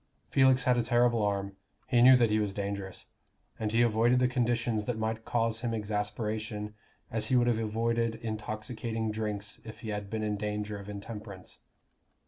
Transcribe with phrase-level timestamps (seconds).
[0.31, 3.05] Felix had a terrible arm: he knew that he was dangerous;
[3.59, 6.73] and he avoided the conditions that might cause him exasperation
[7.11, 11.59] as he would have avoided intoxicating drinks if he had been in danger of intemperance.